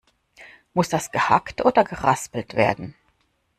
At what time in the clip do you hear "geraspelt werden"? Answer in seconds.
1.83-2.95